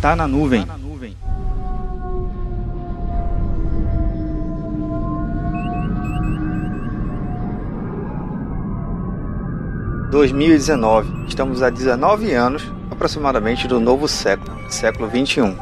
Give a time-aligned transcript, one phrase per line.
[0.00, 0.64] Tá na nuvem.
[10.12, 11.26] 2019.
[11.26, 15.56] Estamos a 19 anos aproximadamente do novo século, século 21.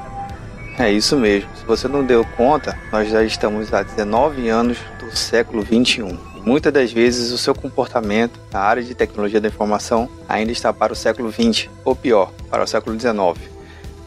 [0.79, 1.49] É isso mesmo.
[1.57, 6.15] Se você não deu conta, nós já estamos há 19 anos do século 21.
[6.45, 10.93] Muitas das vezes o seu comportamento na área de tecnologia da informação ainda está para
[10.93, 13.56] o século 20, ou pior, para o século 19,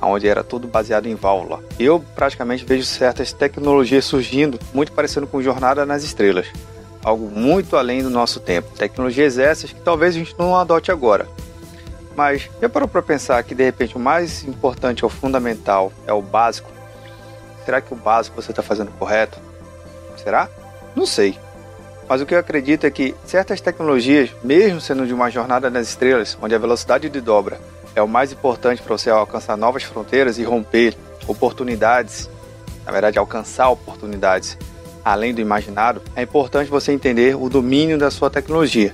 [0.01, 1.61] onde era tudo baseado em válvula.
[1.79, 6.47] Eu praticamente vejo certas tecnologias surgindo, muito parecendo com Jornada nas Estrelas
[7.03, 8.75] algo muito além do nosso tempo.
[8.77, 11.27] Tecnologias essas que talvez a gente não adote agora.
[12.15, 16.21] Mas já parou para pensar que de repente o mais importante ou fundamental é o
[16.21, 16.69] básico?
[17.65, 19.39] Será que o básico você está fazendo correto?
[20.21, 20.49] Será?
[20.95, 21.37] Não sei.
[22.07, 25.87] Mas o que eu acredito é que certas tecnologias, mesmo sendo de uma jornada nas
[25.87, 27.59] estrelas, onde a velocidade de dobra
[27.99, 32.29] é o mais importante para você alcançar novas fronteiras e romper oportunidades,
[32.85, 34.57] na verdade, alcançar oportunidades
[35.03, 38.93] além do imaginado, é importante você entender o domínio da sua tecnologia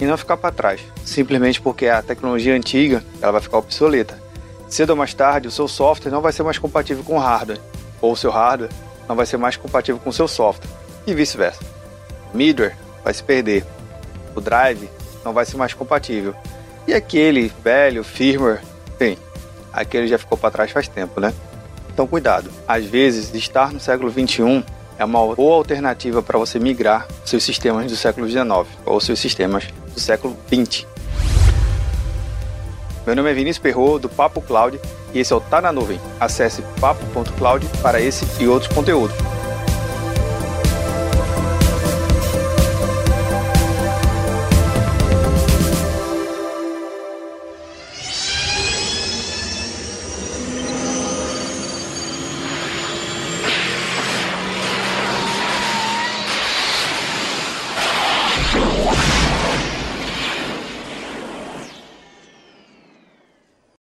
[0.00, 4.22] e não ficar para trás, simplesmente porque a tecnologia antiga ela vai ficar obsoleta.
[4.68, 7.60] Cedo ou mais tarde, o seu software não vai ser mais compatível com o hardware,
[8.00, 8.70] ou o seu hardware
[9.08, 10.70] não vai ser mais compatível com o seu software,
[11.06, 11.60] e vice-versa.
[12.32, 13.64] O middleware vai se perder,
[14.34, 14.88] o drive
[15.24, 16.34] não vai ser mais compatível,
[16.86, 18.60] e aquele velho firmware,
[18.98, 19.18] bem,
[19.72, 21.32] aquele já ficou para trás faz tempo, né?
[21.92, 24.62] Então cuidado, às vezes estar no século 21
[24.98, 28.48] é uma boa alternativa para você migrar seus sistemas do século XIX
[28.84, 30.86] ou seus sistemas do século XX.
[33.06, 34.80] Meu nome é Vinícius Perro do Papo Cloud
[35.12, 36.00] e esse é o Tá na Nuvem.
[36.18, 39.33] Acesse papo.cloud para esse e outros conteúdos.